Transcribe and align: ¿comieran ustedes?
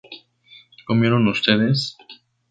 ¿comieran 0.87 1.27
ustedes? 1.27 1.95